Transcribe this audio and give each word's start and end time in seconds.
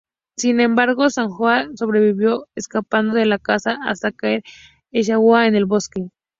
Sin 0.35 0.59
embargo, 0.61 1.11
Sonja 1.11 1.69
sobrevivió, 1.75 2.47
escapando 2.55 3.13
de 3.13 3.27
la 3.27 3.37
casa 3.37 3.77
hasta 3.85 4.11
caer 4.11 4.41
exhausta 4.91 5.45
en 5.45 5.53
el 5.53 5.65
bosque. 5.65 6.09